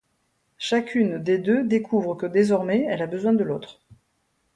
[0.57, 3.81] Chacune des deux découvre que désormais elle a besoin de l'autre.